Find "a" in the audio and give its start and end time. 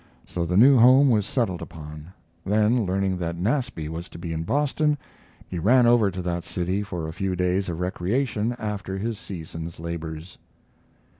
7.07-7.13